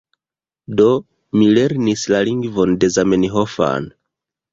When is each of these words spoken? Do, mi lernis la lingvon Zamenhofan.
Do, 0.77 0.85
mi 1.39 1.49
lernis 1.57 2.05
la 2.13 2.21
lingvon 2.29 2.73
Zamenhofan. 2.95 3.87